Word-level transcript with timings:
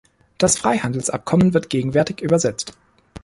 Das 0.39 0.57
Freihandelsabkommen 0.57 1.53
wird 1.53 1.69
gegenwärtig 1.69 2.21
übersetzt. 2.21 2.73